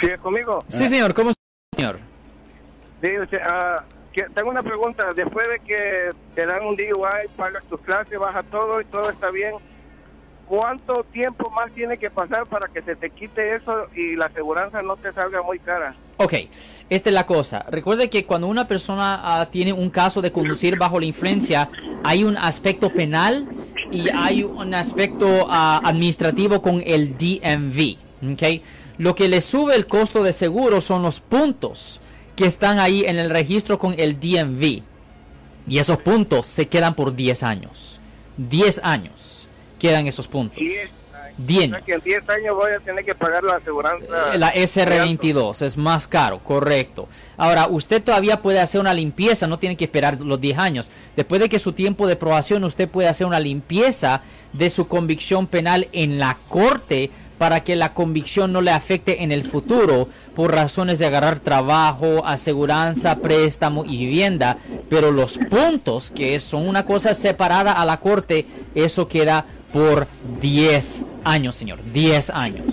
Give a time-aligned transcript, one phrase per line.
[0.00, 0.64] ¿Sí es conmigo?
[0.68, 1.14] Sí, señor.
[1.14, 1.42] ¿Cómo está,
[1.76, 1.98] señor?
[3.02, 3.08] Sí,
[3.46, 5.08] ah, que- tengo una pregunta.
[5.14, 9.30] Después de que te dan un DUI, pagas tus clases, baja todo y todo está
[9.30, 9.54] bien,
[10.46, 14.82] ¿cuánto tiempo más tiene que pasar para que se te quite eso y la aseguranza
[14.82, 15.94] no te salga muy cara?
[16.18, 16.34] Ok,
[16.90, 17.64] esta es la cosa.
[17.70, 21.70] Recuerde que cuando una persona ah, tiene un caso de conducir bajo la influencia,
[22.04, 23.48] hay un aspecto penal
[23.90, 28.09] y hay un aspecto ah, administrativo con el DMV.
[28.22, 28.62] ¿Ok?
[28.98, 32.00] Lo que le sube el costo de seguro son los puntos
[32.36, 34.82] que están ahí en el registro con el DMV.
[35.66, 38.00] Y esos puntos se quedan por 10 años.
[38.36, 39.46] 10 años
[39.78, 40.58] quedan esos puntos.
[40.58, 40.99] 10
[41.38, 44.34] 10 O sea que en 10 años voy a tener que pagar la aseguranza.
[44.34, 47.08] Eh, La SR22 es más caro, correcto.
[47.36, 50.90] Ahora, usted todavía puede hacer una limpieza, no tiene que esperar los 10 años.
[51.16, 55.46] Después de que su tiempo de probación, usted puede hacer una limpieza de su convicción
[55.46, 60.54] penal en la corte para que la convicción no le afecte en el futuro por
[60.54, 64.58] razones de agarrar trabajo, aseguranza, préstamo y vivienda.
[64.90, 70.06] Pero los puntos, que son una cosa separada a la corte, eso queda por
[70.40, 71.82] 10 años, señor.
[71.92, 72.66] 10 años.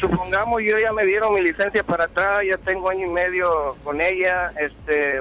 [0.00, 4.00] Supongamos yo ya me dieron mi licencia para atrás, ya tengo año y medio con
[4.00, 5.20] ella, este,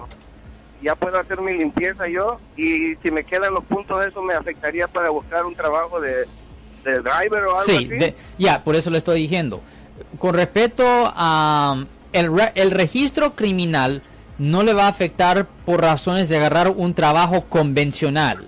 [0.82, 4.88] ya puedo hacer mi limpieza yo y si me quedan los puntos eso me afectaría
[4.88, 6.26] para buscar un trabajo de,
[6.84, 7.88] de driver o algo Sí, así.
[7.88, 9.62] de- ya, por eso le estoy diciendo.
[10.18, 11.84] Con respecto a
[12.14, 14.02] el, re- el registro criminal
[14.40, 18.48] no le va a afectar por razones de agarrar un trabajo convencional.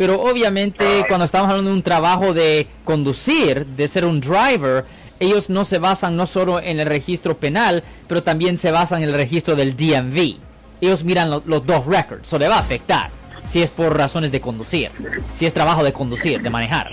[0.00, 4.86] Pero obviamente cuando estamos hablando de un trabajo de conducir, de ser un driver,
[5.18, 9.10] ellos no se basan no solo en el registro penal, pero también se basan en
[9.10, 10.38] el registro del DMV.
[10.80, 13.10] Ellos miran lo- los dos records, eso le va a afectar
[13.46, 14.90] si es por razones de conducir,
[15.34, 16.88] si es trabajo de conducir, de manejar.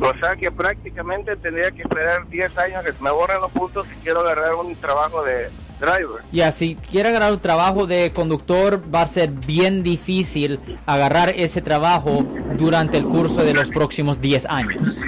[0.00, 3.94] O sea que prácticamente tendría que esperar 10 años que me borren los puntos si
[4.02, 6.22] quiero agarrar un trabajo de driver.
[6.32, 11.62] Ya, si quiere agarrar un trabajo de conductor, va a ser bien difícil agarrar ese
[11.62, 12.24] trabajo
[12.58, 14.98] durante el curso de los próximos 10 años.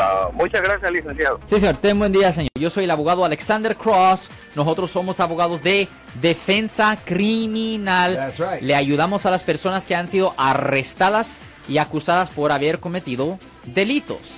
[0.00, 1.40] Ah, muchas gracias, licenciado.
[1.44, 2.50] Sí, señor, ten buen día, señor.
[2.54, 4.30] Yo soy el abogado Alexander Cross.
[4.54, 5.88] Nosotros somos abogados de
[6.20, 8.14] defensa criminal.
[8.14, 8.62] That's right.
[8.62, 14.37] Le ayudamos a las personas que han sido arrestadas y acusadas por haber cometido delitos.